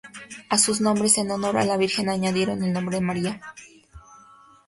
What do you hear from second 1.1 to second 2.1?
en honor a la Virgen,